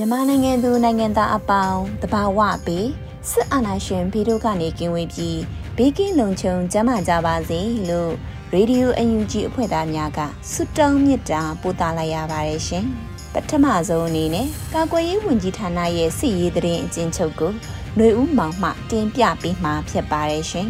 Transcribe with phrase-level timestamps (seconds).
[0.00, 2.88] မြန်မာနိုင်ငံသူနိုင်ငံသားအပေါင်းတဘာဝပေး
[3.30, 5.40] စစ်အာဏာရှင်ပြည်တို့ကနေကင်းဝေးပြီး
[5.76, 8.12] ဘေးကင်းလုံခြုံကျန်းမာကြပါစေလို့
[8.52, 12.84] ရေဒီယိုအယူဂျီအဖွဲ့သားများကဆုတောင်းမေတ္တာပို့သလိုက်ရပါတယ်ရှင်
[13.32, 17.52] ပထမဆုံးအနေနဲ့ကာကွယ်ရေးဝန်ကြီးဌာနရဲ့စစ်ရေးတရင်အကျဉ်းချုပ်ကို
[17.96, 20.68] ຫນွေဦးမောင်မှတင်ပြပေးမှာဖြစ်ပါတယ်ရှင်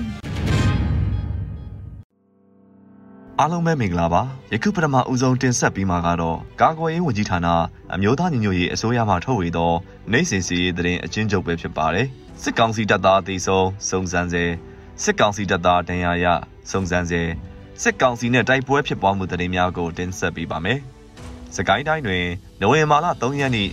[3.43, 7.49] အားလုံးပဲမင်္ဂလာပါယခုပထမဦးဆုံးတင်ဆက်ပြီးမှာကတော့ကာကွယ်ရေးဝန်ကြီးဌာန
[7.95, 9.73] အမျိုးသားညီညွတ်ရေးအစိုးရမှထုတ်ဝေသော
[10.13, 12.07] နိုင်စင်စီရေးသတင်းအကျဉ်းချုပ်ပဲဖြစ်ပါတယ်
[12.43, 14.45] စစ်ကောင်စီတပ်သားအသေးဆုံးစုံစမ်းစေ
[15.03, 16.27] စစ်ကောင်စီတပ်သားဒဏ်ရာရ
[16.71, 17.23] စုံစမ်းစေ
[17.83, 20.79] စစ်ကောင်စီနဲ့တိုက်ပွဲဖြစ်ပွားမှုသတင်းများကိုတင်ဆက်ပေးပါမယ်
[21.57, 22.25] စကိုင်းတိုင်းတွင်
[22.61, 23.71] နိုဝင်ဘာလ3ရက်နေ့ည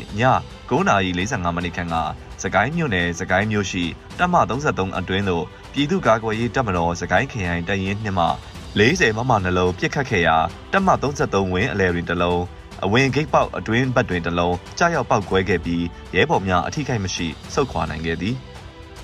[0.70, 1.96] 9:45မိနစ်ခန့်က
[2.44, 3.84] စကိုင်းမြို့နယ်စကိုင်းမြို့ရှိ
[4.18, 8.28] တပ်မ33အတွင်းသို့ပြည်သူ့ကာကွယ်ရေးတပ်မတော်စကိုင်းခရိုင်တပ်ရင်းနှင့်မှ
[8.76, 10.38] 40မမနှလုံးပြစ်ခတ်ခဲ့ရာ
[10.72, 12.42] တပ်မ33ဝင်းအလဲတွင်တစ်လုံး
[12.86, 15.84] အဝင်ဂိတ်ပေါက်အတွင်းဘက်တွင်တစ်လုံးကြားရောက်ပေါက်ကွဲခဲ့ပြီး
[16.16, 18.36] ရဲဘော်များအထိခိုက်မရှိဆုတ်ခွာနိုင်ခဲ့သည်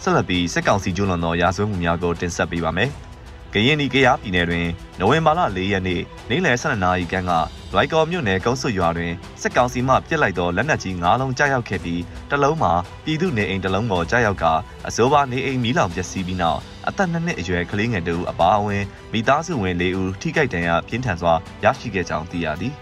[0.02, 2.90] ဆက်လက်ပြီးစစ်ကောင်စီကျူးလွန်သောရာဇဝတ်မှုများကိုတင်ဆက်ပေးပါမယ်
[3.54, 4.68] ကရင်နီကရားပြည်နယ်တွင်
[5.00, 7.32] နိုဝင်ဘာလ4ရက်နေ့နေ့လယ်12နာရီခန့်က
[7.74, 14.46] လွိုက်ကော်မြို့နယ်ကုန်းဆွရွာတွင်စစ်ကောင်စီမှပစ်လိုက်သောလက်နက်ကြီး9လုံးကြားရောက်ခဲ့ပြီးတစ်လုံးမှာပြည်သူနေအိမ်တစ်လုံးကိုကြားရောက်က
[14.88, 18.84] အစိုးရနေအိမ်မီးလောင်ပျက်စီးပြီးနောက် အသက်2နှစ်အရွယ်ကလေးငယ်တို့အပါအဝင်
[19.14, 21.34] မိသားစုဝင်၄ဦးထိခိုက်ဒဏ်ရာပြင်းထန်စွာ
[21.64, 22.74] ရရှိခဲ့ကြောင်းသိရသည်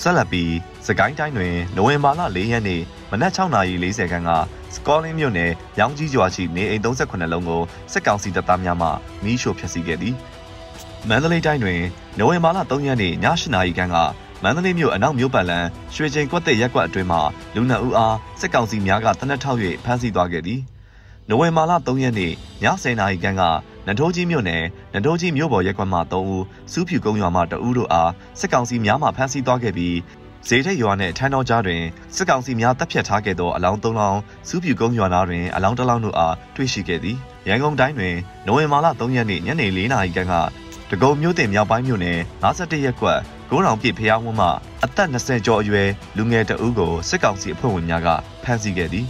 [0.00, 0.54] ဆက်လက်ပြီး
[0.86, 4.30] စကိုင်းတိုင်းတွင်နိုဝင်ဘာလ4ရက်နေ့မနက်6:40ခန်းက
[4.74, 7.62] စကောလင်းမြို့နယ်ရောင်ကြီးကျွာရှိနေအိမ်38လုံးကို
[7.92, 8.88] စစ်ကောင်စီတပ်သားများမှ
[9.24, 10.14] မီးရှို့ဖျက်ဆီးခဲ့သည်
[11.08, 11.80] မန္တလေးတိုင်းတွင်
[12.18, 13.96] နိုဝင်ဘာလ3ရက်နေ့ည8:00ခန်းက
[14.42, 17.20] မန္တလေးမြို့အနောက်မြို့ပတ်လန်ရွှေချိန်ကွက်တဲ့ရက်ကွက်အတွင်းမှာ
[17.54, 20.60] လူနအူအားစစ်ကောင်စီများကတနက်ထောက်၍ဖမ်းဆီးသွားခဲ့သည်
[21.30, 22.34] နိုဝင်ဘာလ3ရက်နေ့ည
[22.64, 23.42] 10:00နာရီခန့်က
[23.86, 29.96] နထိုးကြီးမြို့နယ်နထိုးကြီးမြို့ပေါ်ရက်ကွက်မှ3ဦးစူးဖြူကုန်းရွာမှ2ဦးတို့အားစစ်ကောင်စီများမှဖမ်းဆီးသွားခဲ့ပြီး
[30.48, 31.82] ဈေးထက်ရွာနှင့်ထန်းတော်ကြားတွင်
[32.14, 37.16] စစ်ကောင်စီများတပ်ဖြတ်ထားခဲ့သောအလောင်း၃လောင်းစူးဖြူကုန်းရွာသားတွင်အလောင်းတစ်လောင်းတို့အားတွေ့ရှိခဲ့သည်
[37.48, 38.14] ရန်ကုန်တိုင်းတွင်
[38.46, 40.34] နိုဝင်ဘာလ3ရက်နေ့ညနေ4နာရီခန့်က
[40.90, 43.18] တကုံမြို့တင်မြောက်ပိုင်းမြို့နယ်51ရပ်ကွက်
[43.50, 44.48] ဂိုးတော်ပြည့်ဖျားဝန်းမှ
[44.84, 48.08] အသက်20ကျော်အရွယ်လူငယ်တဦးကိုစစ်ကောင်စီအဖွဲ့ဝင်များက
[48.42, 49.06] ဖမ်းဆီးခဲ့သည်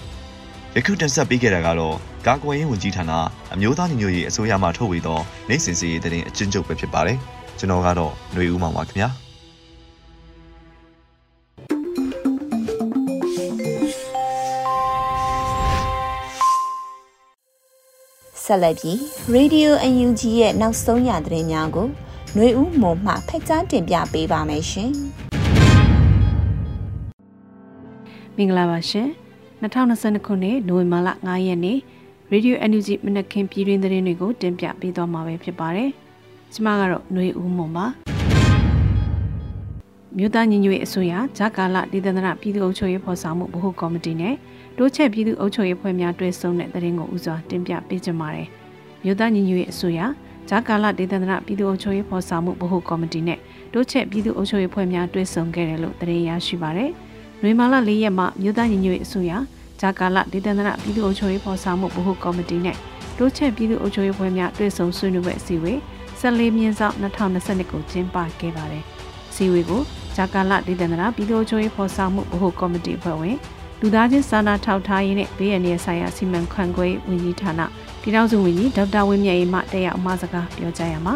[0.78, 1.96] ယခုတင်ဆက်ပေးခဲ့တာကတော့
[2.28, 3.12] ကာကွယ်ရေးဝန်ကြီးဌာန
[3.54, 7.18] အမျိုးသားညီညွတ်ရေးအစိုးရမှထုတ်ဝေသောနိုင်စင်စီရေးတဲ့အကျဉ်းချုပ်ပဲဖြစ်ပါတယ်
[7.60, 9.10] ကျွန်တော်ကတော့ຫນွေဦးမောင်ပါခင်ဗျာ
[18.44, 18.98] ဆက်လက်ပြီး
[19.36, 21.88] Radio UNG ရဲ့နောက်ဆုံးရသတင်းများကို
[22.36, 24.92] ຫນွေဦးမုံမှဖက်ကြားတင်ပြပေးပါမယ်ရှင်။
[28.38, 29.10] မင်္ဂလာပါရှင်။
[29.63, 31.79] 2022ခုနှစ်နိုဝင်ဘာလ9ရက်နေ့
[32.33, 35.91] Radio NUG မနက်ခင်းပြည်တွင်းသတင်းတွေကိုတင်ပြပေးသွားမှာပဲဖြစ်ပါတယ်။
[36.53, 37.87] ကျွန်မကတော့ຫນွေဦးမုံပါ။
[40.17, 44.35] မြို့သားညီညွတ်ရေးအစိုးရဂျာကာလဒေသနာပြည်သူ့အုပ်ချုပ်ရေးဖော်ဆောင်မှုဗဟိုကော်မတီနဲ့
[44.77, 48.49] တိုးချက်ပြည်သူ့အုပ်ချုပ်ရေးဖွဲ့များတွဲဆုံတဲ့သတင်းကိုဦးစွာတင်ပြပေးကြပါမယ်။
[49.05, 50.01] မြို့သားညီညွတ်ရေးအစိုးရ
[50.49, 53.39] ဂျာကာလဒေသနာပြည်သူ့အုပ်ချုပ်ရေးဖော်ဆောင်မှုဗဟိုကော်မတီနဲ့
[53.73, 56.93] တိုးချက်ပြည်သူ့အုပ်ချုပ်ရေးဖွဲ့များတွဲဆုံခဲ့တယ်လို့သတင်းရရှိပါရယ်။
[57.43, 59.33] နွေမာလ၄ရက်မှမြို့သားညီညွတ်ရေးအစိုးရ
[59.81, 62.77] ဂျာကာလဒေသနာပြည်သူ့အုပ်ချုပ်ရေးဖော်ဆောင်မှုဗဟိုကော်မတီနဲ့
[63.19, 65.79] တိုးချက်ပြည်သူ့အုပ်ချုပ်ရေးဖွဲ့များတွဲဆုံဆွေးနွေးပွဲအစည်းအဝေး
[66.21, 68.85] 14မြင်းဆောင်2022ကိုကျင်းပခဲ့ပါတယ်။
[69.31, 69.83] အစည်းအဝေးကို
[70.17, 73.37] ဂျာကာလဒေသနာပြည်သူ့အုပ်ချုပ်ရေးဖော်ဆောင်မှုဗဟိုကော်မတီအဖွဲ့ဝင်
[73.81, 77.61] လူသားချင်းစာနာထောက်ထားရေးနဲ့ဘေးရန်ရဲ့ဆိုင်ရာစီမံခန့်ခွဲဝန်ကြီးဌာန
[78.01, 81.15] ပြည်ထောင်စုဝန်ကြီးဒေါက်တာဝင်းမြတ်အေးမှတက်ရောက်အမှာစကားပြောကြားရမှာ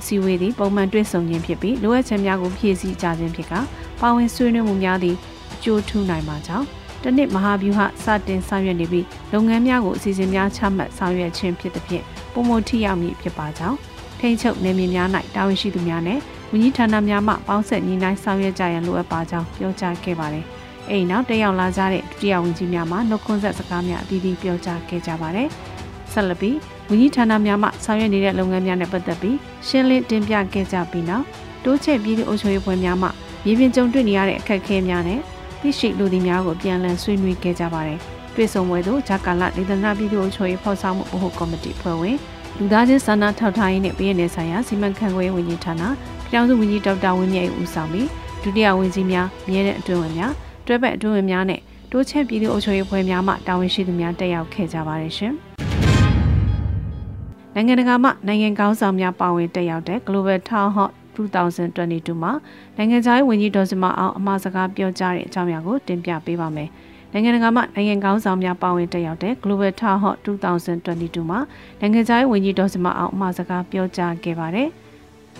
[0.00, 3.52] အစည်းအဝေးသည်ပုံမှန်တွေ့ဆုံခြင်းဖြစ်ပြီးလိုအပ်ချက်များကိုဖြည့်ဆည်းကြခြင်းဖြစ်က
[4.00, 5.29] ပါဝင်ဆွေးနွေးမှုများသည့်အ
[5.64, 6.66] ကျိုးထူးနိုင်မှာကြောင့်
[7.02, 13.76] တနစ်မဟာဗျူဟာစတင်ဆောင်ရွက်နေပြီးလုပ်ငန်းများကိုအစီအစဉ်များချမှတ်ဆောင်ရွက်ခြင်းဖြစ်သဖြင့်ပုံမထိရောက်မည်ဖြစ်ပါကြောင်း
[14.20, 16.18] ထိန်းချုပ်နေမြေများ၌တာဝန်ရှိသူများနဲ့
[16.50, 20.44] ဝန်ကြီးဌာနများမှပေါင်းဆက်ညီနိုင်ဆောင်ရွက်ကြရန်လိုအပ်ပါကြောင်းပြောကြားခဲ့ပါတယ်။
[20.88, 25.48] အဲဒီနောက်တက်ရောက်လာကြတဲ့ဒုတိယဝန်ကြီးများမှနှုတ်ခွန်းဆက်စကားများအသီးသီးပြောကြားခဲ့ကြပါတယ်။
[26.12, 26.56] ဆက်လက်ပြီး
[26.90, 29.36] ဝန်ကြီးဌာနများမှဆောင်ရွက်နေတဲ့လုပ်ငန်းများနဲ့ပတ်သက်ပြီး
[29.66, 31.24] ရှင်းလင်းတင်ပြခဲ့ကြပြီးနောက်
[31.64, 33.08] တိုးချဲ့ပြည်သူ့အုပ်ချုပ်ရေးဖွဲ့များမှ
[33.44, 35.20] မြေပြင်ကြုံတွေ့နေရတဲ့အခက်အခဲများနဲ့
[35.60, 37.98] သိရှိလူသည်များကိုပြန်လည်ဆွေးနွေးခဲ့ကြပါတယ်။
[38.34, 42.16] တွေ့ဆုံပွဲသို့ဂျာကာလဒေသနာပြည်သူ့အုပ်ချုပ်ရေးဖော်ဆောင်မှုဗဟိုကော်မတီဖွဲ့ဝင်
[42.58, 45.82] လူသားချင်းစာနာထောက်ထားရေးနဲ့ပြည်내ဆိုင်ရာစီမံခန့်ခွဲရေးဝန်ကြီးဌာန
[46.28, 48.08] ပြည်ထောင်စုဝန်ကြီးဒေါက်တာဝင်းမြတ်ဦးဆောင်ပြီး
[48.42, 50.32] ဒုတိယဝန်ကြီးများမြဲတဲ့အတွင်းဝင်များ
[50.66, 51.60] တွဲဘက်အတွင်းဝင်များနဲ့
[51.92, 55.34] တိုးချဲ့ပြည်သူ့အုပ်ချုပ်ရေးဖွဲ့များမှတာဝန်ရှိသူများတက်ရောက်ခဲ့ကြပါတယ်ရှင်။
[57.54, 62.32] နိုင်ငံတကာမှနိုင်ငံကောင်းဆောင်များပါဝင်တက်ရောက်တဲ့ Global Town Hall 2022မှာ
[62.76, 66.68] နိုင်ငံခြားရေးဝန်ကြီးဒေါ်စမအောင်အမှားစကားပြောကြားတဲ့အကြောင်းအရာကိုတင်ပြပေးပါမယ်။
[67.12, 71.40] နိုင်ငံတကာမှနိုင်ငံကောင်းဆောင်များပါဝင်တက်ရောက်တဲ့ Global Town Hall 2022မှာ
[71.80, 74.68] နိုင်ငံခြားရေးဝန်ကြီးဒေါ်စမအောင်အမှားစကားပြောကြားခဲ့ပါတယ်။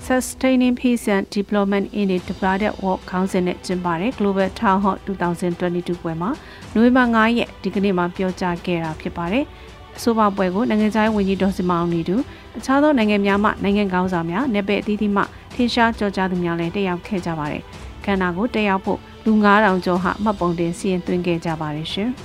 [0.06, 6.30] Sustaining Peace and Development in the Developed World Council နဲ့ကျင်းပတဲ့ Global Town Hall 2022ပွဲမှာ
[6.74, 9.44] နိုဝင်ဘာ9ရက်ဒီကနေ့မှာပြောကြားခဲ့တာဖြစ်ပါတယ်။
[9.96, 12.16] အဆိုပါပွဲကိုနိုင်ငံခြားရေးဝန်ကြီးဒေါ်စမအောင်နေတူ
[12.58, 15.22] အခြားသောနိုင်ငံများမှနိုင်ငံကောင်းဆောင်များနယ်ပယ်အသီးသီးမှ
[15.60, 17.62] ထင်ရှားကြော်ကြားသူများလည်းတက်ရောက်ခဲ့ကြပါတယ်။
[18.04, 22.10] ခန္ဓာကိုတက်ရောက်ဖို့လူ9000ကျော်ဟာမှတ်ပုံတင်စီရင်သွင်းခဲ့ကြပါတယ်ရှင်။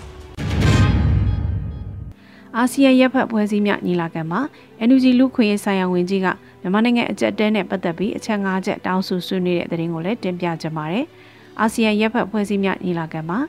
[2.57, 4.39] အာဆီယံရပ်ဖက်ဖွဲ့စည်းများညီလာခံမှာ
[4.87, 6.27] NUG လူခွင့်ရေးဆိုင်ရာဝန်ကြီးက
[6.61, 11.05] မြန်မာနိုင်ငံအကြက်တဲနဲ့ပတ်သက်ပြီးအချက်၅ချက်တောင်းဆိုဆွေးနွေးတဲ့သတင်းကိုလည်းတင်ပြကြပါမယ်။
[11.59, 13.39] အာဆီယံရပ်ဖက်ဖွဲ့စည်းများညီလာခံမှာ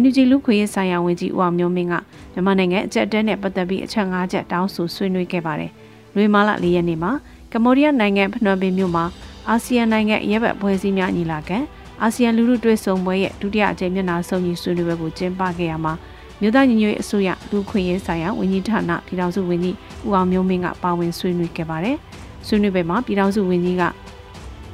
[0.00, 1.94] NUG လူခွင့်ရေးဆိုင်ရာဝန်ကြီးဦးအောင်မျိုးမင်းက
[2.32, 5.70] မြန်မာနိုင်ငံအကြက်တဲနဲ့ပတ်သက်ပြီးအချက်၅ချက်တောင်းဆိုဆွေးနွေးခဲ့ပါတယ်။
[6.14, 7.12] လွေမာလာ၄ရက်နေ့မှာ
[7.52, 9.04] ကမ္ဘောဒီးယားနိုင်ငံဖနွမ်ပင်မြို့မှာ
[9.50, 11.58] အာဆီယံနိုင်ငံရပ်ဖက်ဖွဲ့စည်းများညီလာခံ
[12.02, 15.92] အာဆီယံလူထုတွေ့ဆုံပွဲရဲ့ဒုတိယအကြိမ်မျက်နှာစုံညီဆွေးနွေးပွဲကိုကျင်းပခဲ့ရမှာ
[16.40, 19.76] မြို့သားညီညွတ်ရေးအစိုးရလူခွင့်ရေးဆိုင်ရာဝန်ကြီးဌာနပြည်ထောင်စုဝန်ကြီး
[20.06, 21.96] ဦးအောင်မျိုးမင်းကပါဝင်ဆွေးနွေးခဲ့ပါတယ်။
[22.46, 23.82] ဆွေးနွေးပွဲမှာပြည်ထောင်စုဝန်ကြီးက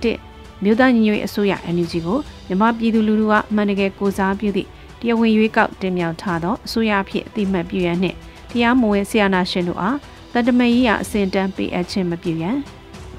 [0.02, 0.18] တစ်
[0.64, 4.68] မြို့သားညီညွတ်ရေးအစိုးရ NUG ကိုမြန်မာပြည်သူလူထုကအမှန်တကယ်ကိုစားပြုသည့်
[5.00, 8.16] တရားဝင်ရွေးကောက်တင်မြှောက်ထားသောအစိုးရအဖြစ်အတိမတ်ပြုရန်နှင့်
[8.50, 9.96] တရားမဝင်ဆရာနာရှင်တို့အား
[10.34, 12.56] တတမရေးရအစဉ်တန်းပေးအပ်ခြင်းမပြုရန်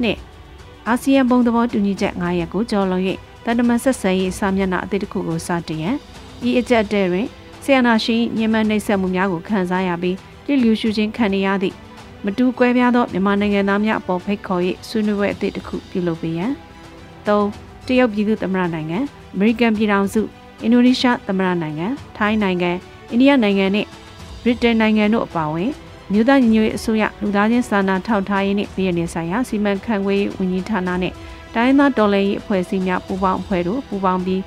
[0.02, 0.20] နှင့်
[0.88, 3.04] အာဆီယံဘုံသဘောတူညီချက်9ရပ်ကိုကျော်လွန်၍
[3.46, 5.98] တတမဆက်ဆံရေးစာမျက်နှာအသစ်တစ်ခုကိုစတင်ရန်
[6.48, 7.28] ဤအကြက်တဲ့တွင်
[7.64, 11.76] ဆရာနာရှင်ညှဉ်းပန်းနှိပ်စက်မှုများကိုခံစားရပြီးပြည့်လျူရှုခြင်းခံရသည့်
[12.26, 16.52] မတူကွဲပြားသောမြန်မာနိုင်ငံသားများအပေါ်ဖိတ်ခေါ်၍ဆွေးနွေးပွဲအသစ်တစ်ခုပြုလုပ်ပေးရန်
[17.26, 17.28] ၃
[17.88, 19.00] တရုတ်ပြည်သူ့သမ္မတနိုင်ငံ
[19.34, 20.22] အမေရိကန်ပြည်ထောင်စု
[20.62, 21.88] အင်ဒိုနီးရှားသမ္မတနိုင်ငံ
[22.18, 22.72] ထိုင်းနိုင်ငံ
[23.12, 23.86] အိန္ဒိယနိုင်ငံနဲ့
[24.44, 25.72] ဗြိတိန်နိုင်ငံတို့အပါအဝင်
[26.12, 31.14] မြို့သားညီညွတ်ရေးအစိုးရလူသားချင်းစာနာထောက်ထားရေးနှင့်ပြည်내ဆိုင်ရာစီမံခန့်ခွဲရေးဝန်ကြီးဌာနနဲ့
[31.56, 34.42] တိုင်းသားတော်လှန်ရေးအဖွဲ့အစည်းများပူးပေါင်းအဖွဲ့တို့ပူးပေါင်းပြီး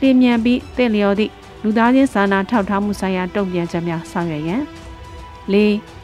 [0.00, 1.32] လျင်မြန်ပြီးတင့်လျော်သည့်
[1.62, 4.62] လူသားချင်းစာနာထောက်ထားမှုဆိုင်ရာတုံ့ပြန်ချက်များဆောင်ရွက်ရန်
[5.52, 5.56] ၄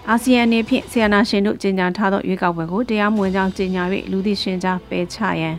[0.09, 5.57] အာဆီယံအနေဖြင့်ဆီယနာရှင်တို့ကြီးညာထားသောရွေးကောက်ပွဲကိုတရားမဝင်ကြောင်းကြီးညာ၍လူသိရှင်ကြားပယ်ချရန်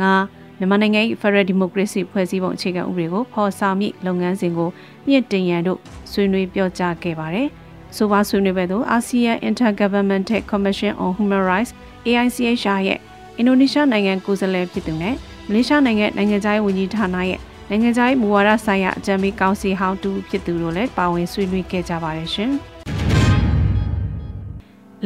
[0.00, 0.02] ၅
[0.58, 4.68] မြန်မာနိုင်ငံ၏ Federal Democracy ဖွဲ့စည်းပုံအခြေခံဥပဒေကိုဖော်ဆောင်မိလုပ်ငန်းစဉ်ကို
[5.06, 5.78] မြင့်တင်ရန်တို့
[6.12, 7.48] ဆွေးနွေးပြောကြားခဲ့ပါတယ်။
[7.96, 11.72] ဆိုပါဆွေးနွေးပွဲသို့ ASEAN Intergovernmental Commission on Human Rights
[12.06, 12.98] AICHR ရဲ့
[13.38, 15.14] အင်ဒိုနီးရှားနိုင်ငံကိုယ်စားလှယ်ဖြစ်သူနဲ့
[15.48, 17.40] မလေးရှားနိုင်ငံနိုင်ငံခြားရေးဝန်ကြီးဌာနရဲ့
[17.70, 22.52] နိုင်ငံခြားရေးမူဝါဒဆိုင်ရာအကြံပေးကောင်စီဟောင်းတူဖြစ်သူတို့လည်းပါဝင်ဆွေးနွေးခဲ့ကြပါတယ်ရှင်။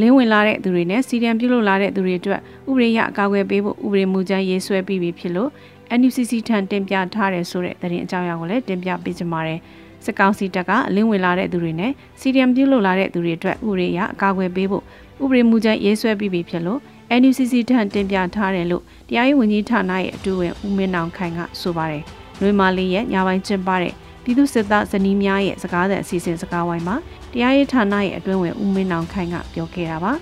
[0.01, 5.51] လင်းဝင်လာတဲ့သူတွေနဲ့စီရီယံပြုလုပ်လာတဲ့သူတွေအတွက်ဥပဒေရအကာအကွယ်ပေးဖို့ဥပဒေမူကြမ်းရေးဆွဲပြီးပြီဖြစ်လို့
[5.99, 9.61] NUCC ထံတင်ပြထားတယ်ဆိုတဲ့သတင်းအကြောင်းအရာကိုလည်းတင်ပြပေးကြပါမယ်။
[10.07, 14.83] စကောင်းစီတက်ကအလင်းဝင်လာတဲ့သူတွေနဲ့စီရီယံပြုလုပ်လာတဲ့သူတွေအတွက်ဥပဒေရအကာအကွယ်ပေးဖို့
[15.23, 16.81] ဥပဒေမူကြမ်းရေးဆွဲပြီးပြီဖြစ်လို့
[17.21, 22.05] NUCC ထံတင်ပြထားတယ်လို့တရားရေးဝန်ကြီးဌာနရဲ့အတူဝင်ဦးမင်းအောင်ခိုင်ကဆိုပါတယ်။
[22.41, 23.93] လွေမာလေးရဲ့ညာပိုင်းကျင်းပတဲ့
[24.25, 26.97] ပြည်သူစစ်သားဇနီးများရဲ့စကားသံအစီအစဉ်စကားဝိုင်းမှာ
[27.33, 30.13] တရားရေးဌာနရဲ့အတွင်းဝင်ဦးမင်းအောင်ခိုင်ကပြောခဲ့တာပါ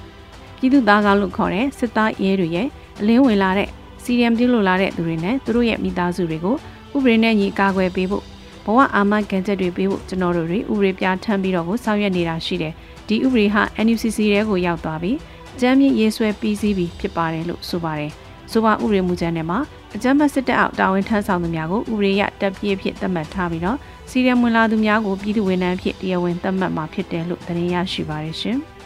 [0.58, 2.68] ပြည်သူသားကောင်းလို့ခေါ်တဲ့စစ်သားရဲတွေရဲ့
[3.00, 3.68] အလင်းဝင်လာတဲ့
[4.02, 6.56] စီရီယံပြုလို့လာတဲ့သူတွေနဲ့သူတို့ရဲ့မိသားစုတွေကို
[6.96, 8.25] ဥပဒေနဲ့ညီကာကွယ်ပေးဖို့
[8.64, 12.75] ဘဝအာမခံချက်တွေပေးဖို့ကျွန်တော်တို့တွေဥပဒေပြဋ္ဌာန်းပြီးတော့ကိုဆောင်ရွက်နေတာရှိတယ်
[13.09, 15.17] ဒီဥပဒေဟာ NUCC ရဲကိုရောက်သွားပြီး
[15.55, 18.12] အကြမ်းမြင့်ရေးဆွဲပြီးစီးပြီးဖြစ်ပါတယ်လို့ဆိုပါတယ်
[18.52, 19.59] ဆိုပါဥပဒေမူကြမ်းထဲမှာ
[19.95, 23.79] အကြမ်းဖက်စစ်တပ်အောက်တာဝန်ထမ်းဆောင်သူများကိုဥပဒေရတပ်ပြည့်ဖြစ်သတ်မှတ်ထားပြီးတော့
[24.11, 28.59] စီရီယံဝင်လာသူများကိုပြည်သူဝန်ထမ်းဖြစ်တရားဝင်သတ်မှတ်မှာဖြစ်တယ်လို့သတင်းရရှိပါတယ်ရှင်။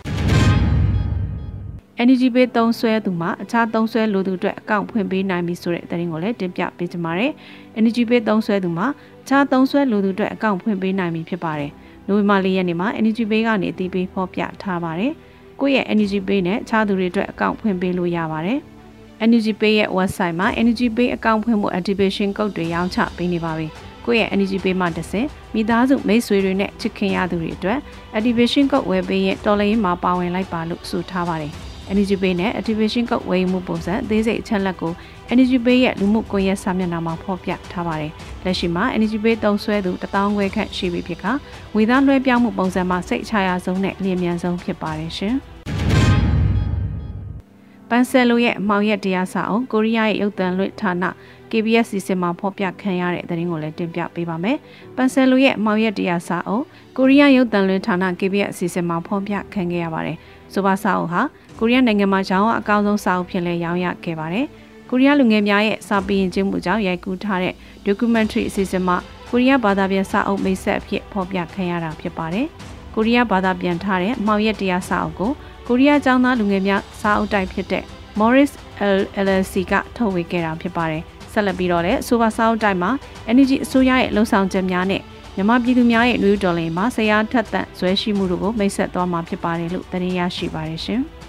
[2.02, 7.32] Energy Pay သုံးဆွဲသူမှာအခြားသုံးဆွဲလိုသူအတွက်အကောင့်ဖွင့်ပေးနိုင်ပြီဆိုတဲ့သတင်းကိုလည်းတင်ပြပေးကြပါမယ်။
[7.78, 8.86] Energy Pay သုံးဆွဲသူမှာ
[9.22, 11.70] အခြားသုံးဆွဲလိုသူအတွက်အကောင့်ဖွင့်ပေးနိုင်ပြီဖြစ်ပါတယ်။
[12.06, 15.12] နိုဝင်ဘာလရက်နေ့မှာ Energy Pay ကနေအသိပေးဖော်ပြထားပါတယ်။
[15.60, 18.58] ကိုယ့်ရဲ့ Energy Pay နဲ့အခြားသူတွေအတွက်အကောင့်ဖွင့်ပေးလို့ရပါတယ်။
[19.24, 23.68] Energy Pay ရဲ့ website မှာ Energy Pay အကောင့်ဖွင့်မှု activation code တွေရောင်းချပေးနေပါပြီ။
[24.06, 27.78] ကိုယ့်ရဲ့ energy pay မှတစ်ဆင့်မိသားစုမိတ်ဆွေတွေနဲ့ချစ်ခင်ရသူတွေအတွက်
[28.16, 31.54] activation code ဝယ်ပေးရင်တော်လိုင်းမှာပါဝင်လိုက်ပါလို့ဆိုထားပါတယ်။
[31.92, 34.92] Energy Pay နဲ့ Activation Code ဝယ်ယူမှုပုံစံအသေးစိတ်အချက်လက်ကို
[35.32, 38.12] Energy Pay ရဲ့လူမှုကွန်ရက်စာမျက်နှာမှာဖော်ပြထားပါတယ်။
[38.44, 41.24] လက်ရှိမှာ Energy Pay သုံးစွဲသူ1000ခွဲခန့်ရှိပြီဖြစ်က
[41.74, 45.36] ဝေသားလွှဲပြောင်းမှုပုံစံမှာစိတ်အချရဆုံးနဲ့အလျင်မြန်ဆုံးဖြစ်ပါတယ်ရှင်။
[47.90, 51.04] ပန်ဆယ်လိုရဲ့အမောင်ရက်တရားစာအုပ်ကိုရီးယားရဲ့ရုပ်သံလွှင့်ဌာန
[51.50, 54.56] KBS စီစဉ်မှာဖော်ပြခံရတဲ့သတင်းကိုလည်းတင်ပြပေးပါမယ်။
[54.96, 56.64] ပန်ဆယ်လိုရဲ့အမောင်ရက်တရားစာအုပ်
[56.96, 60.16] ကိုရီးယားရုပ်သံလွှင့်ဌာန KBS စီစဉ်မှာဖော်ပြခံခဲ့ရပါတယ်။
[60.52, 61.20] ဆိုပါစာအုပ်ဟာ
[61.58, 64.46] ကိုရီးယားနိုင်ငံမှာရောင်းအကောင်းဆုံးစာအုပ်ဖြစ်လဲရောင်းရခဲ့ပါတယ်။
[64.90, 67.54] ကိုရီးယားလူငယ်များရဲ့စာပေရင်ကျင်းမှုကြောင့်ရိုက်ကူးထားတဲ့
[67.86, 68.96] documentary အစီအစဉ်မှာ
[69.30, 72.46] ကိုရီးယားဘာသာပြန်စာအုပ်မိတ်ဆက်အဖြစ်ဖော်ပြခံရတာဖြစ်ပါတယ်။
[72.94, 75.32] ကိုရီးယားဘာသာပြန်ထားတဲ့မောင်ရက်တရားစာအုပ်ကို
[75.68, 77.84] ကိုရီးယားကျောင်းသားလူငယ်များစာအုပ်တိုက်ဖြစ်တဲ့
[78.20, 78.52] Morris
[79.24, 82.90] LLC ကထုတ်ဝေခဲ့တာဖြစ်ပါတယ်။ ဆက်လက်ပြီးတော့လည်းဆိုပါစာအုပ်တိုက်မှာ
[83.30, 85.02] Energy အစိုးရရဲ့လှုံ့ဆော်ချက်များနဲ့
[85.36, 91.02] မြန်မာပြည်သူများရဲ့လူ့တော်လှန်ရေးမှာဆရာထက်သန့်ဇွဲရှိမှုတို့ကိုမိတ်ဆက်သွားမှာဖြစ်ပါတယ်လို့သတင်းရရှိပါတယ်ရှင်။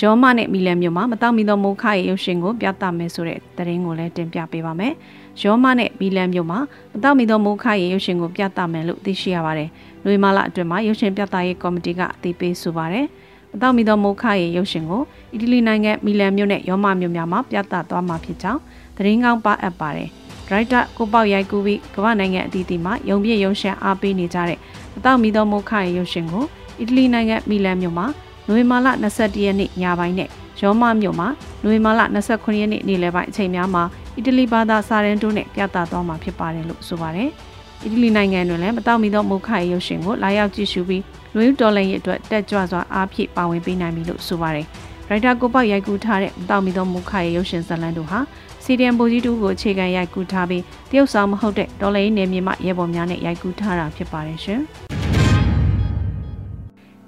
[0.00, 4.92] ရောမနဲ့မီလန်မြို့မှာမတောင့်မီသောမိုးခရဲ့ရုပ်ရှင်ကိုပြသမယ်ဆိုတဲ့သတင်းကိုလည်းတင်ပြပေးပါမယ်။
[5.42, 6.58] ရောမနဲ့မီလန်မြို့မှာ
[6.92, 9.68] မတောင့်မီသောမိုးခရဲ့ရုပ်ရှင်ကိုပြသမယ်လို့သိရှိရပါတယ်။
[10.04, 13.06] လွေမာလာအတွင်းမှာရုပ်ရှင်ပြသရေးကော်မတီကအသိပေးဆိုပါတယ်။
[13.54, 15.02] မတောင့်မီသောမိုးခရဲ့ရုပ်ရှင်ကို
[15.34, 18.60] အီတလီနိုင်ငံမီလန်မြို့နဲ့ရောမမြို့များမှာပြသသွားမှာဖြစ်ကြောင်း
[18.96, 20.08] သတင်းကောင်းပါအပ်ပါတယ်။
[20.46, 24.58] ဒရိုက်တာကိုပေါက်ရိုက်ကူပြီးကမ္ဘာနိုင်ငံအသီးသီးမှာယုံပြည့်ရုံရှန်အားပေးနေကြတဲ့
[24.96, 26.44] အတောက်မီသောမုခရဲ့ရုပ်ရှင်ကို
[26.80, 28.06] အီတလီနိုင်ငံမီလန်မြို့မှာ
[28.46, 30.28] နိုဝင်ဘာလ22ရက်နေ့ညပိုင်းနဲ့
[30.60, 31.28] ရောမမြို့မှာ
[31.62, 33.82] နိုဝင်ဘာလ29ရက်နေ့နေ့လယ်ပိုင်းအချိန်များမှာ
[34.16, 37.28] အီတလီဘာသာစာရန်တိုးနဲ့ပြသသွားမှာဖြစ်ပါတယ်လို့ဆိုပါတယ်။
[37.84, 41.02] အီတလီနိုင်ငံတွင်လည်းမတောက်မီသောမုခရဲ့ရုပ်ရှင်ကိုလာရောက်ကြည့်ရှုပြီး
[41.34, 44.66] လူဦးဒေါ်လာရဲ့အတွက်တက်ကြွစွာအားဖြည့်ပါဝင်ပေးနိုင်ပြီလို့ဆိုပါတယ်။
[45.10, 48.18] ရိုက်တာကိုပေါက်ရိုက်ကူးထားတဲ့မတောက်မီသောမုခရဲ့ရုပ်ရှင်ဇာတ်လမ်းတို့ဟာ
[48.64, 54.60] စီဒီအမ်ပိုကြီးတူကိုအခြေခံရိုက်ကူးထားပြီးတရုတ်ဆောင်မဟုတ်တဲ့ဒေါ်လာရေးနယ်မြေမှာရဲဘော်များနဲ့ရိုက်ကူးထားတာဖြစ်ပါတယ်ရှင်။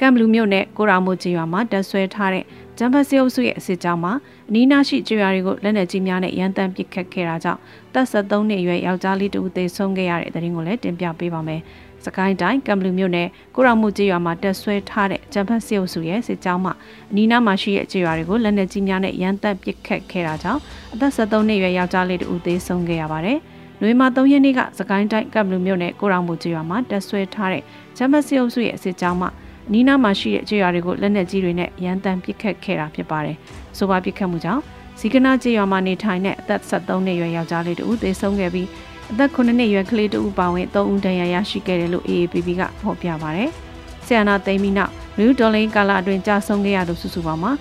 [0.01, 2.45] ကမ်ဘလူမြို့နယ်ကိုရာမိုကြီးရွာမှာတက်ဆွဲထားတဲ့
[2.79, 4.13] ဂျမ်ဘတ်စီအုပ်စုရဲ့အစစ်ကြောင်းမှာ
[4.49, 7.61] အနီးနားရှိကျွာတွေကိုလက်နက်ကြီးများနဲ့ရန်တမ်းပစ်ခတ်ခဲ့တာကြောင့်
[7.95, 11.61] တပ်73နှစ်အရွယ်ယောက်ျားလေးတူသေဆုံးခဲ့ရတဲ့တဲ့ရင်ကိုလည်းတင်ပြပေးပါမယ်။
[12.07, 16.73] စကိုင်းတိုင်းကမ်ဘလူမြို့နယ်ကိုရာမိုကြီးရွာမှာတက်ဆွဲထားတဲ့ဂျမ်ဘတ်စီအုပ်စုရဲ့စစ်ကြောင်းမှာ
[17.11, 20.61] အနီးနားမှာရှိတဲ့ကျွာတွေကိုလက်နက်ကြီးများနဲ့ရန်တမ်းပစ်ခတ်ခဲ့တာကြောင့်
[20.95, 23.39] အသက်73နှစ်အရွယ်ယောက်ျားလေးတူသေဆုံးခဲ့ရပါတယ်။
[23.83, 27.63] နွေမာ3ရက်နေ့ကစကိုင်းတိုင်းကမ်ဘလူမြို့နယ်ကိုရောင်မူကျွာမှာတက်ဆွဲထားတဲ့
[27.97, 29.29] ဂျမ်ဘတ်စီအုပ်စုရဲ့စစ်ကြောင်းမှာ
[29.69, 33.37] အနီးနားမှာရှိတဲ့ကြေးရွာတွေကိုလက်နက်ကြီးတွေနဲ့ရန်တမ်းပစ်ခတ်ခဲ့တာဖြစ်ပါတယ်။
[33.79, 34.63] ဆိုပါပစ်ခတ်မှုကြောင့်
[35.01, 38.69] ဇီကနာကြေးရွာမှာနေထိုင်တဲ့အသက်73နှစ်အရွယ်ယောက်ျားလေးတူသေဆုံးခဲ့ပြီး
[39.11, 43.51] အသက်9နှစ်အရွယ်ကလေးတူပါဝင်3ဦးဒဏ်ရာရရှိခဲ့တယ်လို့ AAPP ကဖော်ပြပါတယ်။
[44.07, 47.53] ဆီယနာသိမ်းပြီးနောက်နယူးဒေါ်လင်းကာလာအတွင်းကြာဆုံးခဲ့ရသူစုစုပေါင်းမှာ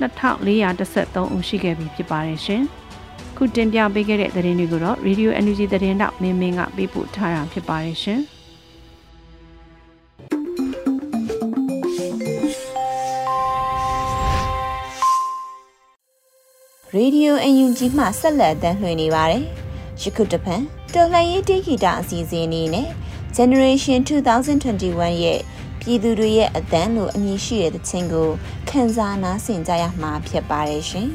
[0.00, 2.62] 2413ဦးရှိခဲ့ပြီဖြစ်ပါတယ်ရှင်။
[3.36, 8.20] ခုတင်ပြပေးခဲ့တဲ့သတင်းတွေကိုတော့ Radio Energy သတင်းတောက်မင်းမင်းကပေးပို့ထားတာဖြစ်ပါတယ်ရှင်။
[16.96, 19.42] Radio UNG မှဆက်လက်အသံလွှင့်နေပါတယ်။
[20.02, 22.88] ယခုတဖန် တော်လှန်ရေးတိဂီတာအစီအစဉ်လေးနဲ့
[23.36, 25.40] Generation 2021ရဲ့
[25.80, 28.28] ပြည်သူတွေရဲ့အသံလို့အမည်ရှိတဲ့သချင်းကို
[28.68, 31.08] ခန်းစားနားဆင်ကြရမှာဖြစ်ပါတယ်ရှင်။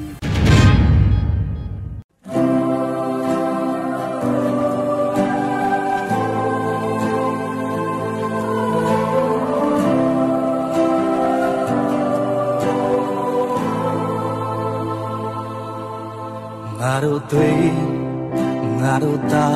[18.95, 19.47] Ngaro tui ngaro ta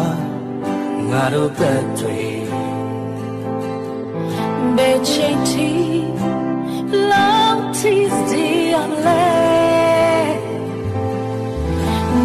[1.09, 2.23] ngaro ta tui
[4.75, 5.71] Be chiti
[7.09, 8.47] love tis di
[8.81, 9.23] amle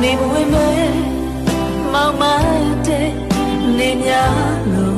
[0.00, 0.68] Ni bwe me
[1.92, 3.00] mau mai te
[3.76, 4.26] ni nya
[4.74, 4.90] lo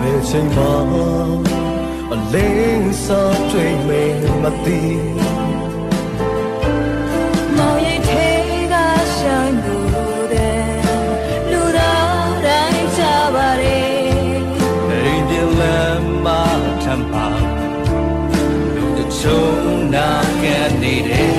[0.00, 0.70] Be chai ma
[2.12, 4.02] a ling sa tui me
[4.42, 4.80] ma ti
[20.84, 21.33] ka ni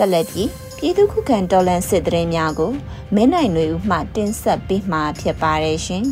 [0.00, 2.72] ဆက်လက်ပြီးပြည်သူ့ခုခံတော်လှန်စစ်တရင်များကို
[3.14, 6.04] မင်းနိုင်ຫນွေဦးမှတင်ဆက်ပေးမှာဖြစ်ပါတယ်ရှင်။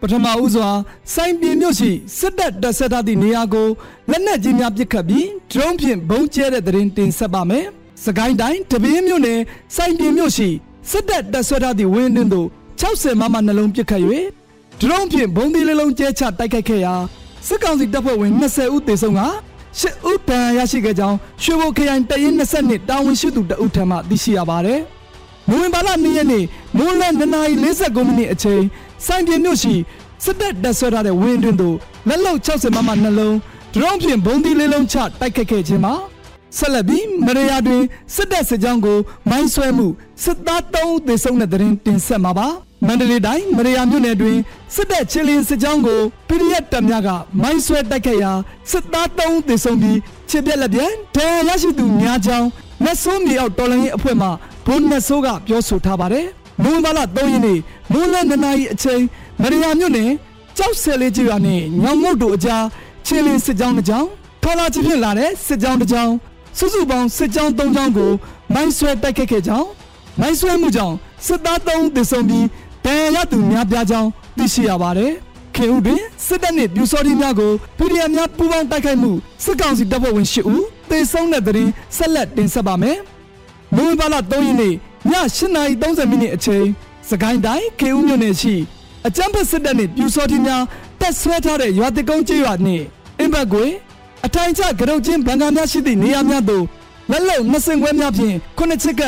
[0.00, 0.68] ပထမဦးစွာ
[1.14, 3.68] စိုင်းပြင်းမြို့ရှိစစ်တပ်တပ်ဆက်ထားသည့်နေရာကို
[4.10, 7.66] လက်နက်ကြီးများပစ်ခတ်ပြီးဒရုန်းဖြင့်ဘုံကျဲတဲ့တရင်တင်ဆက်ပါမယ်။
[8.04, 9.40] စကိုင်းတိုင်းတပင်းမြို့နယ်
[9.76, 10.48] စိုင်းပြင်းမြို့ရှိ
[10.90, 12.48] စစ်တပ်တပ်ဆက်ထားသည့်ဝင်းတွင်သို့
[12.80, 14.02] 60မမနှလုံးပစ်ခတ်၍
[14.80, 16.96] ဒရုန်းဖြင့်ဘုံသီးလေးလုံးကျဲချတိုက်ခိုက်ခဲ့ရာ
[17.46, 19.22] စစ်ကောင်စီတပ်ဖွဲ့ဝင်20ဦးသေဆုံးက
[19.80, 24.80] 10ဦးဒဏ်ရာရရှိခဲ့ကြောင်းရွှေဘိုခရိုင်တရင်20တာဝန်ရှိသူတအုပ်ထံမှသိရှိရပါတယ်။
[25.48, 26.44] နိုဝင်ဘာလ2ရက်နေ့
[26.76, 28.62] မိုးလ2နာရီ59မိနစ်အချိန်
[29.06, 29.74] စိုင်းပြင်းမြို့ရှိ
[30.24, 31.76] စစ်တပ်တပ်ဆွဲထားတဲ့ဝင်းတွင်သို့
[32.08, 33.36] လက်လုံ60မမနှလုံး
[33.72, 35.94] ဒရုန်းဖြင့်ဘုံသီးလေးလုံးချတိုက်ခတ်ခဲ့ခြင်းမှာ
[36.58, 37.82] ဆက်လက်ပြီးမရယာတွင်
[38.14, 38.98] စစ်တပ်စစ်ကြောင်းကို
[39.30, 39.86] မိုင်းဆွဲမှု
[40.24, 42.48] စစ်သား3ဦးသေဆုံးတဲ့တဲ့ရင်တင်ဆက်မှာပါ
[42.86, 44.38] မန္တလေးတိုင်းမရယာမြို့နယ်တွင်
[44.74, 47.08] စစ်တပ်ချင်းလင်းစစ်ကြောင်းကို PDF တပ်များက
[47.42, 48.32] မိုင်းဆွဲတိုက်ခိုက်ရာ
[48.70, 49.98] စစ်သား3ဦးသေဆုံးပြီး
[50.30, 52.48] ခြေပြက်လက်ပြက်ဒဏ်ရာရရှိသူများကြောင်း
[52.84, 54.28] နတ်ဆိုးမြေအောက်တော်လှန်ရေးအဖွဲ့မှ
[54.66, 56.26] ဘုန်းနတ်ဆိုးကပြောဆိုထားပါတယ်။
[56.62, 57.58] နိုဝင်ဘာလ3ရက်နေ့
[57.92, 59.02] မိုးလ2နာရီအချိန်
[59.42, 60.10] မရယာမြို့နယ်
[60.56, 62.64] ကြောက်ဆယ်လေးကျွာနဲ့ညောင်မုတ်တို့အကြား
[63.06, 64.08] ချင်းလင်းစစ်ကြောင်းတစ်ကြောင်း
[64.44, 66.12] ခလာချဖြစ်လာတဲ့စစ်ကြောင်းတစ်ကြောင်း
[66.58, 68.10] စုစုပေါင်းစစ်ကြောင်း3ကြောင်းကို
[68.54, 69.68] မိုင်းဆွဲတိုက်ခတ်ခဲ့ကြောင်း
[70.20, 70.94] မိုင်းဆွဲမှုကြောင့်
[71.26, 72.44] စစ်သား3ဦးသေဆုံးပြီး
[72.86, 75.12] ဒဏ်ရာရသူများပြားကြောင်းသိရှိရပါတယ်။
[75.56, 79.12] ခေဦးတွင်စစ်တပ်နှင့်ပြူစောတိများကို PDF များပူးပေါင်းတိုက်ခိုက်မှု
[79.44, 82.98] စစ်ကောင်စီတပ်ဖွဲ့ဝင်8ဦးသေဆုံးတဲ့တဲ့ရင်ဆက်လက်တင်ဆက်ပါမယ်။
[83.76, 84.76] နိုဝင်ဘာလ3ရက်နေ့ည
[85.52, 86.64] 8:30မိနစ်အချိန်
[87.08, 88.54] စကိုင်းတိုင်းခေဦးမြို့နယ်ရှိ
[89.06, 90.62] အကြမ်းဖက်စစ်တပ်နှင့်ပြူစောတိများ
[91.00, 92.84] တက်ဆွဲထားတဲ့ရွာတကုန်းကျေးရွာနှင့်
[93.20, 93.64] အင်ဘက်ကွေ
[94.26, 96.64] အထိုင်ချကရုတ်ချင်းဘန်ကာများရှိသည့်နေရာများသို့
[97.10, 99.02] လက်လုံနှစ်စင်ခွဲများဖြင့်ခုနှစ်ချက်က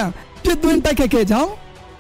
[0.45, 1.51] ပြစ်သွင်းတိုက်ခိုက်ခဲ့ကြောင်း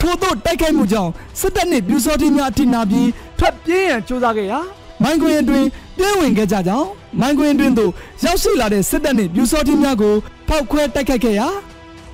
[0.08, 4.60] ထို့သောတိုက်ခိုက်မှုကြောင့်စစ်တပ်နှင့်ပြူစောတိများအထိနာပြီးထွက်ပြေးရန်ကြိုးစားခဲ့ရာ
[5.02, 5.66] မိုင်းခွင်အတွင်း
[5.98, 6.88] ပြင်းဝင်ခဲ့ကြကြောင်း
[7.20, 7.90] မိုင်းခွင်အတွင်းသို့
[8.24, 10.14] ရောက်ရှိလာတဲ့စစ်တပ်နှင့်ပြူစောတိများကို
[10.48, 11.48] ဖောက်ခွဲတိုက်ခိုက်ခဲ့ရာ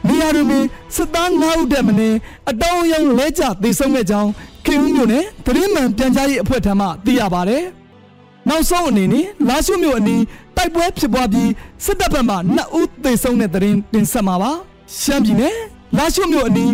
[0.09, 2.11] နေရာတွင်ပင်စစ်သား9ဦးတက်မနေ
[2.50, 4.30] အတောင်းအယုံလဲကျသေဆုံးခဲ့ကြောင်း
[4.66, 7.62] ခင်ဦးမြို့နယ်သတင်းမှန်ပြန်ကြားရေးအဖွဲ့ထံမှသိရပါတယ်။
[8.48, 10.22] နောက်ဆုံးအနေနဲ့လာရှုမြို့အနီး
[10.57, 11.50] တိုက်ပွဲဖြစ်ပွားပြီး
[11.85, 14.50] စစ်တပ်ဘက်မှ2ဦးသေဆုံးတဲ့သတင်းတင်ဆက်မှာပါ။
[15.02, 15.57] ရှမ်းပြည်နယ်
[15.98, 16.70] လာရှုမြို့အနီး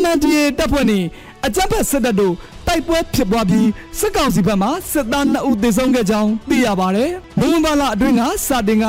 [0.00, 1.06] MNDA တပ်ဖွဲ့နှင့်
[1.46, 2.34] အကြမ်းဖက်စစ်တပ်တို့
[2.66, 3.68] တိုက်ပွဲဖြစ်ပွားပြီး
[3.98, 8.84] စစ်ကောင်စီဘက်မှစစ်သား2ဦးသေဆုံးခဲ့ကြောင်းသိရပါတယ်။နိုဝင်ဘာလအတွင်းကစတင်က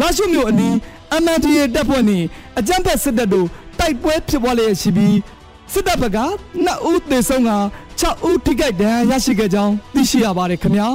[0.00, 0.74] လာရှုမြို့အနီး
[1.22, 2.26] MNDA တပ်ဖွဲ့နှင့်
[2.58, 3.46] အကြမ်းဖက်စစ်တပ်တို့
[3.78, 5.16] တိုက်ပွဲဖြစ်ပွားလျက်ရှိပြီး
[5.72, 6.18] စစ်တပ်ဘက်က
[6.56, 7.52] 2ဦးသေဆုံးက
[7.92, 10.88] 6ဦးထိခိုက်ဒဏ်ရာရရှိခဲ့ကြောင်းသိရှိရပါတယ်ခင်ဗျာ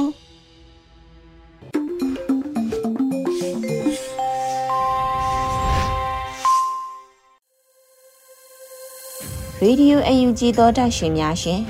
[9.62, 11.60] ရေဒီယိုအယူကြီးသောတာရှင်များရှင်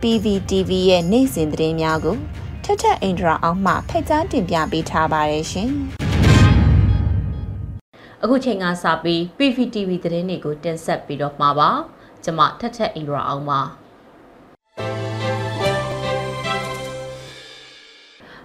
[0.00, 2.16] PVTV ရဲ့နေ့စဉ်သတင်းများကို
[2.64, 5.70] ထက်ထက်အင်ဒရာအောင်မှဖက်ကြားတင်ပြပေးထားပါတယ်ရှင်
[8.22, 11.70] အခုချိန်ကစပြီး PVTV သတင်းတွေကိုတင်ဆက်ပြီးတော့မှာပါ
[12.24, 13.60] ကျွန်မထက်ထက်အင်ဒရာအောင်ပါ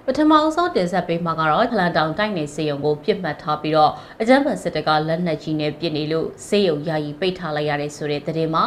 [0.07, 3.91] ပထမအဆုံးတင်ဆက်ပေးမှာကတော့ဖလန်တောင်တိုက်နယ်စေယုံကိုပြစ်မှတ်ထားပြီးတော့
[4.21, 8.65] အကြမ်းဖက်စစ်တပ်ကလက်နက်ကြီးနဲ့ပစ်နေလို့စေယုံယာယီပိတ်ထားလိုက်ရတဲ့ဆိုတဲ့သတင်းမှာ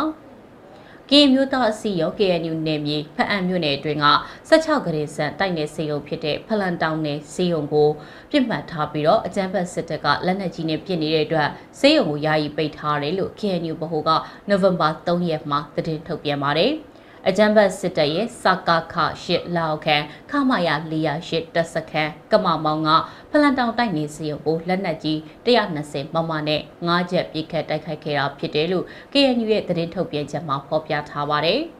[1.10, 4.06] ကင်းမျိုးသားအစီရော KNU နယ်မြေဖအံမြို့နယ်အတွင်းက
[4.50, 7.88] 16ကလေးဆန်တိုက်နယ်စေယုံဖြစ်တဲ့ဖလန်တောင်နယ်စေယုံကို
[8.30, 11.48] ပြစ်မှတ်ထားပြီးတော့အကြမ်းဖက်စစ်တပ်ကလက်နက်ကြီးနဲ့ပစ်နေတဲ့အတွက်
[11.80, 14.10] စေယုံကိုယာယီပိတ်ထားတယ်လို့ KNU ဗဟိုက
[14.48, 16.72] နိုဝင်ဘာ3ရက်မှာသတင်းထုတ်ပြန်ပါတယ်။
[17.26, 20.68] အကြံဘတ်စစ်တပ်ရဲ့စကခရှစ်လောက်ခန်ခမရ
[21.12, 22.88] 408တက်စခန်းကမမောင်က
[23.30, 31.62] ဖလန်တောင်တိုက်နေစီရုံကိုလက်နက်ကြီး120မမနဲ့9ချက်ပြစ်ခတ်တိုက်ခိုက်ခဲ့တာဖြစ်တယ်လို့ KNU ရဲ့သတင်းထုတ်ပြန်ချက်မှာဖော်ပြထားပါတယ်။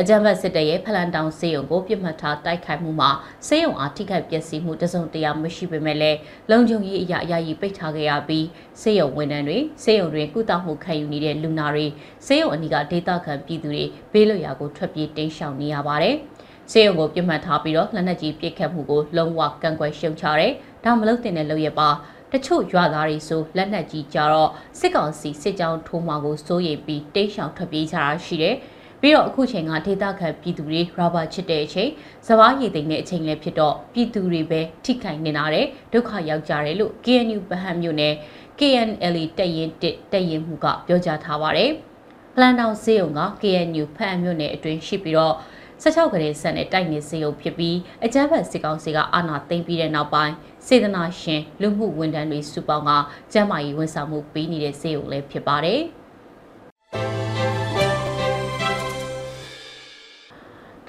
[0.00, 3.10] အကြမ်းဖက်စစ်တပ်ရဲ့ဖလန်တောင်စေယုံကိုပြစ်မှတ်ထားတိုက်ခိုက်မှုမှာ
[3.48, 6.18] စေယုံအားထိခိုက်ပျက်စီးမှုတစုံတရာမရှိပေမဲ့လည်း
[6.50, 8.46] လုံခြုံရေးအရာအရာကြီးပိတ်ထားခဲ့ရပြီး
[8.80, 11.86] စေယုံဝန်ထမ်းတွေစေယုံတွင်ကုသမှုခံယူနေတဲ့လူနာတွေ
[12.26, 16.16] စေယုံအနီးကဒေသခံပြည်သူတွေဘေးလွတ်ရာကိုထွက်ပြေးတိမ်းရှောင်နေရပါတယ်။
[16.72, 20.52] စေယုံကိုပြစ်မှတ်ထားပြီးတော့လက်နက်ကြီးပစ်ခတ်မှုကိုလုံးဝကန့်ကွက်ရှုံချတယ်။
[20.84, 21.90] ဒါမလုပ်တဲ့လုပ်ရပါ
[22.32, 28.56] တချို့ရွာသားတွေဆိုလက်နက်ကြီးကြတော့စစ်ကောင်စီစစ်ကြောင်းထိုးမှာကိုစိုးရိမ်ပြီးတိတ်ရှောင်ထွက်ပြေးကြတာရှိတယ်။
[29.02, 31.90] ပြီးတော့အခုချိန်ကဒေသခံပြည်သူတွေရာဘာချစ်တဲ့အချိန်
[32.26, 38.14] စဘာရည်သိမ့်တဲ့အချိန်လည်းဖြစ်တော့ပြည်သူတွေပဲထိခိုက်နေတာတဲ့ဒုက္ခရောက်ကြတယ်လို့ KNU ဗဟန်းမြို့နယ်
[38.58, 41.70] KNL တက်ရင်တက်တက်ရင်မှုကပြောကြားထားပါတယ်။
[42.34, 45.36] ပလန်တောင်စေယုံက KNU ဖန်မြို့နယ်အတွင်းရှိပြီးတော့
[45.82, 50.34] 16ကလေးဆက်နဲ့တိုက်နေစေယုံဖြစ်ပြီးအကြမ်းဖက်စစ်ကောင်စီကအာဏာသိမ်းပြီးတဲ့နောက်ပိုင်း
[50.66, 52.90] စေတနာရှင်လူမှုဝန်ထမ်းတွေစုပေါင်းက
[53.32, 55.82] ကျန်းမာရေးဝန်ဆောင်မှုပေးနေတဲ့စေယုံလည်းဖြစ်ပါတယ်။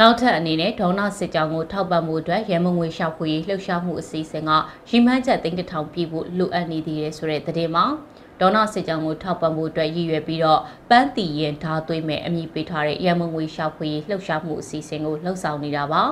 [0.05, 4.51] နောက်ထပ်အနေနဲ့ဒေါနာစစ်ကြောင်းကိုထောက်ပံ့မှုအတွက်ရမငွေရှောက်ခွေလှုပ်ရှားမှုအစီအစဉ်က
[4.89, 7.85] ရီမန်းချက်သိန်းတစ်ထောင်ပြည့်ဖို့လိုအပ်နေသေးတယ်ဆိုတဲ့သတင်းမှာ
[8.39, 16.03] ဒေါနာစစ်ကြောင်းကိုထောက်ပံ့မှုအတွက်ရည်ရွယ်ပြီးတော့ပန်းတီရင်ဓာသွေးမဲ့အမည်ပေးထားတဲ့ရမငွေရှောက်ခွေလှုပ်ရှားမှုအစီအစဉ်ကိုလှုပ်ဆောင်နေတာပါ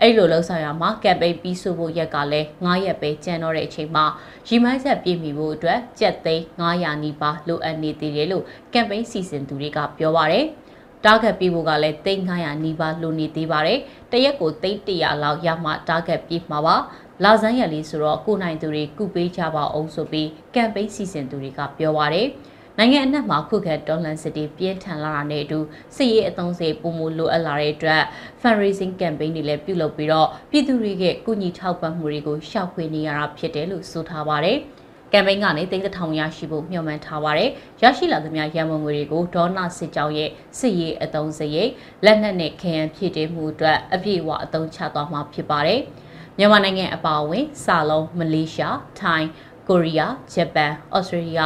[0.00, 4.04] အဲ့လိုလှုပ်ဆောင်ရမှာကမ်ပိန်းပြီးဆိုဖို့ရက်ကလည်း9ရက်ပဲကျန်တော့တဲ့အချိန်မှာ
[4.48, 10.46] ရီမိုင်းဆက်ပြည့်မီဖို့အတွက်ကြက်သိန်း900နီးပါးလိုအပ်နေသေးတယ်လို့ကမ်ပိန်းစီစဉ်သူတွေကပြောပါရယ်။
[11.06, 13.78] တာဂက်ပြေးဖို့ကလည်းသိန်း900နီးပါးလိုနေသေးပါတယ်။
[14.12, 16.76] တရက်ကိုသိန်း100လောက်ရမှတာဂက်ပြေးမှာပါ။
[17.24, 22.28] လာဇန်ရလေးဆိုတော့ကိုနိုင်သူတွေကုပေးကြပါအောင်ဆိုပြီးကမ်ပိန်းစီစဉ်သူတွေကပြောပါတယ်။
[22.78, 25.58] နိုင်ငံအနှံ့မှာခုခံဒေါ်လန်စစ်တီပြင်းထန်လာတာနဲ့အတူ
[25.96, 28.02] စစ်ရေးအသုံးစရိတ်ပုံမလိုအပ်လာတဲ့အတွက်
[28.40, 34.58] fundraising campaign တွေလည်းပြုလုပ်ပြီးတော့ပြည်သူတွေကကုညီထောက်ပံ့မှုတွေကိုရှောက်ခွေနေရတာဖြစ်တယ်လို့ဆိုထားပါတယ်။
[35.12, 37.50] ကမ်ပိန်းကနေသိန်းတစ်ထောင်ရရှိဖို့မျှော်မှန်းထားပါတယ်။
[37.82, 41.70] ရရှိလာသမျှရန်ပုံငွေတွေကိုဒေါနာစစ်ကြောင်းရဲ့စစ်ရေးအသုံးစရိတ်
[42.04, 45.80] လက်နက်နဲ့ခရမ်းဖြည့်တင်းမှုအတွက်အပြည့်အဝအသုံးချသွားမှာဖြစ်ပါတယ်။
[46.38, 49.28] မြန်မာနိုင်ငံအပါအဝင်စာလုံးမလေးရှားထိုင်း
[49.68, 51.42] ကိုရီးယားဂျပန်ဩစတြေးလျ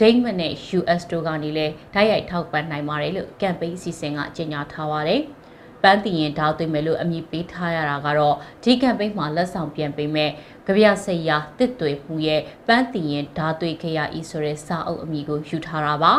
[0.00, 5.22] ဒိန်းမနဲ့ US တို့ကနေလည်းဓာတ်ရိုက်ထောက်ပံ့နိုင်ပါတယ်လို့ကမ်ပိန်းအစီအစဉ်ကကြေညာထားပါတယ်။
[5.84, 10.30] ပန်းတီရင်ဓာတ်သွေးမယ်လို့အမည်ပေးထားရတာကတော့ဒီကမ်ပိန်းမှာလက်ဆောင်ပြန်ပေးမဲ့
[10.66, 16.12] ကြပြစိတ်ရတစ်သွေးမှုရဲ့ပန်းတီရင်ဓာတ်သွေးခရဤဆိုတဲ့စာအုပ်အမည်ကိုယူထားတာပါ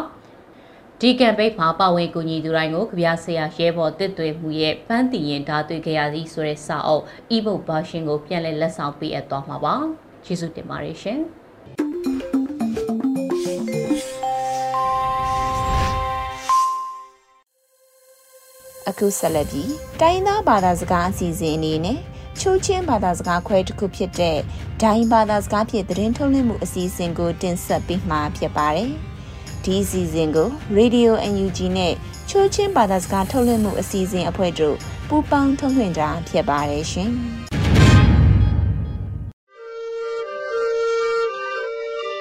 [1.01, 7.03] ဒီကမ်ပိန်းမှာပါဝင်ကူညီသူတိုင်းကိုကြပြဆရာရဲဘော်တစ်သွေးမှုရဲ့ပန်းတီရင်ဓာတ်သွေးခရဤဆိုတဲ့စာအုပ်
[7.35, 9.75] e-book version ကိုပြန်လည်လက်ဆောင်ပေးအပ်သွားမှာပါ
[10.25, 11.21] ကျေးဇူးတင်ပါတယ်ရှင်
[18.95, 21.99] အခုဆက်လက်ပြီးတိုင်းသားဘာသာစကားအစီအစဉ်အနေနဲ့
[22.39, 24.37] ချိုးချင်းဘာသာစကားခွဲတစ်ခုဖြစ်တဲ့
[24.81, 28.91] ဒိုင်းဘာသာစကားဖြင့်သတင်းထုတ်လွှင့်မှုအစီအစဉ်ကိုတင်ဆက်ပေးမှာဖြစ်ပါတယ်။
[29.63, 31.93] ဒီအစီအစဉ်ကို Radio UNG နဲ့
[32.29, 34.75] ချိုးချင်းဘာသာစကားထုတ်လွှင့်မှုအစီအစဉ်အဖွဲ့တို့
[35.07, 37.09] ပူးပေါင်းထုတ်လွှင့်တာဖြစ်ပါတယ်ရှင်။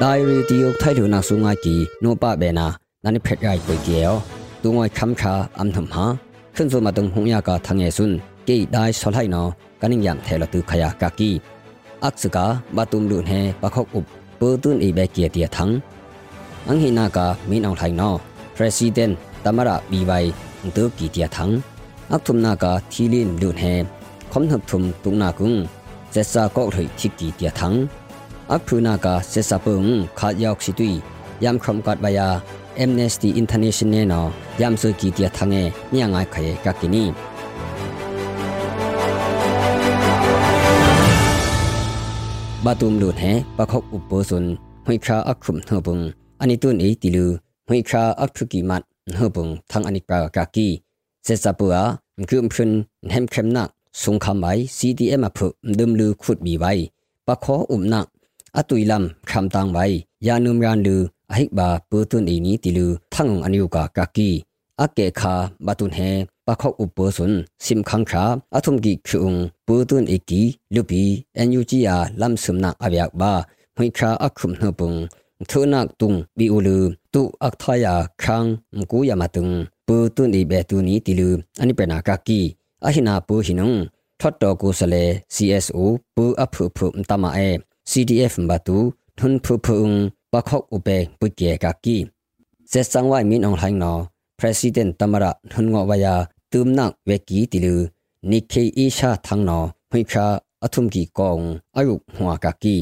[0.03, 2.67] ဒိုင်ရီတီယိုထိုင်လူနာဆုငါကီနိုပဘေနာ
[3.05, 4.15] နာနိဖက်ရိုက်ပွေကေယော
[4.63, 6.07] တုံဝခမ်ခါအမ်သမ်ဟာ
[6.56, 8.12] ขึ้นสู่มาตรงหงยากาทางเอซุน
[8.48, 9.44] กีได้สลายนอ
[9.82, 11.32] กันิงยามเทลตุขยากากี
[12.04, 14.06] อักษกาบาตุมลุนเฮปะคกอุบ
[14.40, 15.70] ปูตุนอีเบเกียเตียทัง
[16.68, 18.10] อังหินากามีนองไทยนอ
[18.56, 19.14] President
[19.44, 20.12] ตมระบีไว
[20.76, 21.50] ตุกีเตียทัง
[22.12, 23.64] อักทุมนากาทีลินลุนเฮ
[24.32, 25.54] คอมทับทุมตุงนากุง
[26.12, 27.74] เซซาก็ถอยทิกีเตียทัง
[28.52, 29.86] อักพูนากาเซซาปง
[30.20, 30.94] ขาดยอกสิตุย
[31.44, 32.30] ยามครมกัดบายา
[32.83, 34.29] Amnesty International နော်
[34.61, 35.63] ယမ်ဆူကီတီထငဲ
[35.95, 37.05] ညငါခရဲကကိနီ
[42.65, 44.47] ဘတုမ်လူထဲပခုတ်ဥပစွန်
[44.85, 45.99] မွိခါအခုမ်နှပုံ
[46.43, 47.25] အနိတုန်အေတီလူ
[47.69, 48.83] မွိခါအခုကီမတ်
[49.15, 50.69] နှပုံသံအနိပရာကကီ
[51.27, 51.91] စေစပူအား
[52.29, 52.77] ငွမ်ဖွန်း
[53.13, 53.69] ဟမ်ခမ်နက်
[54.03, 55.47] စုံခမ်ဘိုင် CDM အဖု
[55.79, 56.83] ဒုံလူခုတ်မီဘိုင်
[57.27, 58.07] ပခေါ်ဥမ်နက်
[58.59, 60.97] အတူိလမ်ခမ်တန်းဘိုင်ယာနုမ်ရန်လူ
[61.33, 64.31] အဟိဘာပုတုန်အီနီတီလူထန်အန်ယူကာကာကီ
[64.83, 65.35] အကေခါ
[65.67, 66.11] ဘတုန်ဟေ
[66.47, 67.35] ပခောက်ဥပ္ပစွန်
[67.65, 68.25] စင်ခန်းခါ
[68.57, 69.35] အထုံကီခုံ
[69.67, 70.43] ပုတုန်အီကီ
[70.75, 71.03] လူပီ
[71.37, 73.33] အန်ယူဂျီယာလမ်ဆုမနာအဗျာဘာ
[73.77, 74.99] မွိခါအခုမနှပုန်
[75.51, 76.79] ထုနက်တုံဘီဥလူ
[77.15, 79.47] တုအခထယာခန်းမကူယမတုံ
[79.87, 81.29] ပုတုန်အီဘေတုနီတီလူ
[81.61, 82.41] အနိပနာကာကီ
[82.87, 83.71] အဟိနာပုဟိနုံ
[84.21, 85.79] ထတ်တော်ကိုစလေ CSO
[86.15, 87.49] ပူအဖုဖုမတမအေ
[87.91, 88.79] CDF ဘတူ
[89.19, 89.89] ထွန်းဖုဖုံ
[90.37, 91.97] ปะคอกอุเปปุเกกากี
[92.69, 93.93] เซสังไวมินองไลนอ
[94.39, 96.15] president ตมระนุนงอวายา
[96.53, 97.81] ตุมนักเวกีติลือ
[98.31, 99.59] นิเคอีชาทังนอ
[99.91, 100.27] หุยคา
[100.63, 101.39] อทุมกีกอง
[101.77, 102.77] อายุหัวกากี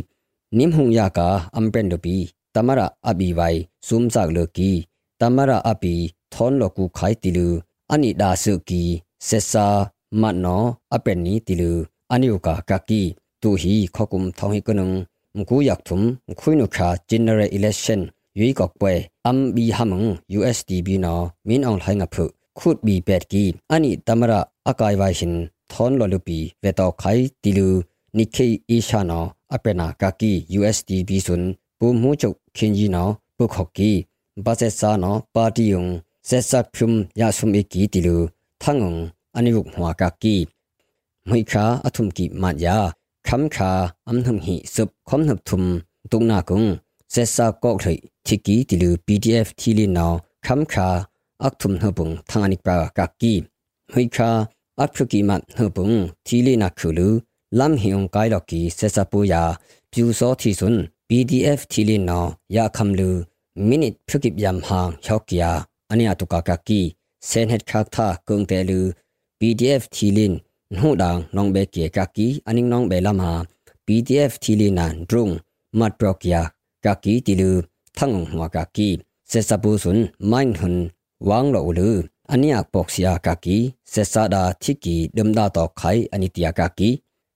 [0.58, 2.16] นิมหุงยากาอัมเปนดปี
[2.54, 3.40] ตมระอบีไว
[3.86, 4.72] ซุมจากเลกี
[5.20, 5.94] ตมระอบี
[6.32, 7.52] ทอนลกูไขติลือ
[7.90, 8.82] อันิดาสุกี
[9.24, 9.66] เซซา
[10.20, 10.56] มันนอ
[10.92, 11.76] อเปนนี้ติลือ
[12.10, 13.02] อันิวกากากี
[13.42, 14.90] ตูฮีขอกุมทองฮิกนึง
[27.42, 27.68] တီလူ
[28.16, 31.44] နိခေအီရှာနော်အပနာကာကီ USDB ဆွန်
[31.78, 33.90] ပူမှုချုပ်ခင်ကြီးနော်ပုခော့ကီ
[34.44, 35.84] ဘာဆက်စာနော်ပါတီယုံ
[36.28, 36.90] ဆက်ဆက်ဖုံ
[37.20, 38.16] ရဆုမီကီတီလူ
[38.62, 38.94] ထငုံ
[39.36, 40.34] အနိဝုဟွာကာကီ
[41.30, 42.76] မိခါအထုံကီမတ်ယာ
[43.28, 43.70] คำขา
[44.08, 45.62] อันทำหิสืบคำนับทุม
[46.12, 46.64] ตรงนากุง
[47.10, 50.12] เซซาก็เลยที่กีติลู PDF ที่ลีนาว
[50.46, 50.88] คำขา
[51.42, 53.34] อักทุมหบุงทางอนิปรากากี
[53.92, 54.30] หุยขา
[54.80, 55.90] อักพกิมันหบุง
[56.26, 57.08] ที่ลีนาคือลู
[57.58, 59.42] ลำหิองกายลกีเซซาปูยา
[59.92, 60.74] พิวโซที่สุน
[61.08, 62.24] PDF ที่ลีนาว
[62.56, 63.10] ยาคำลู
[63.68, 65.52] มินิพกิบยำหางฮอกยา
[65.88, 66.80] อันนี้อตุกากากี
[67.26, 68.80] เซนเฮดคากท่ากุงเตลู
[69.38, 70.32] PDF ที่ลิน
[70.76, 73.30] နှုဒန်းနောင်ဘဲကေကကီအနင်းနောင်ဘဲလာမာ
[73.86, 75.26] PDF တီလီနန်ဒရုံ
[75.78, 76.42] မတ်ရော့ကီယာ
[76.84, 77.50] ကကီတီလူ
[77.96, 78.88] သံငုံဟွာကကီ
[79.30, 80.78] ဆက်စပူဆွန်မိုင်းဟွန်
[81.28, 81.90] ဝမ်လောလူ
[82.32, 83.56] အနိယပေါက်စီယာကကီ
[83.92, 86.88] ဆက်စာဒါတီကီဒမ်ဒါတော့ခိုင်အနိတယာကကီ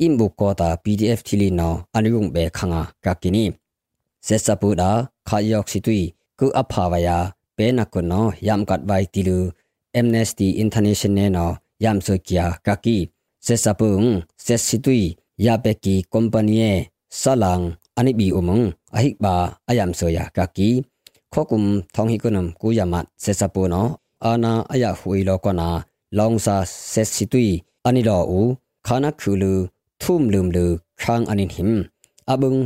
[0.01, 3.45] อิมบุกโกตา PDF ทีลีนออันยุงเบคังากากินี
[4.25, 4.90] เซซาปูดา
[5.29, 6.03] ขายอกสิตุย
[6.38, 7.19] กูอภาวายา
[7.55, 9.38] เปนักกุนอยามกัดไวติลู
[9.99, 11.47] Amnesty International นอ
[11.85, 12.99] ยามโซกียกากี
[13.45, 14.03] เซซาปุง
[14.42, 15.03] เซสิตุย
[15.45, 16.71] ยาเปกีคอมพานี
[17.21, 17.61] สลัง
[17.97, 18.61] อันิบีอุมง
[18.95, 19.35] อหิบา
[19.69, 20.69] อายามโซยากากี
[21.33, 21.64] ขอกุม
[21.95, 23.83] ทองฮิกุนมกูยามัดเซซาปูนอ
[24.25, 25.69] อานาอายาหุยโลกนา
[26.19, 26.57] ลองซา
[26.90, 27.49] เซสิตุย
[27.85, 28.40] อันิโลอู
[28.87, 29.53] ခါနခုလူ
[30.01, 30.66] ထုမ်လုံလူ
[31.01, 31.75] ခန်းအနိဟင်
[32.33, 32.59] abung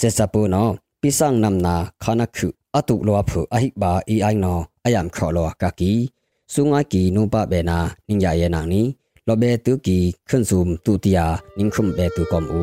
[0.00, 0.64] เซซาปูนอ
[1.00, 5.92] ปิสังนำนาคานักขุอตุโลอผูอหิบาอีไอนออายามขอโลกากี
[6.52, 8.86] สุงากีนูปะเบนานิงยาเยนางนี้
[9.26, 11.26] ลอเบตุกีขึ้นซูมตุติยา
[11.58, 12.62] นิงคุมเบตุกอมอู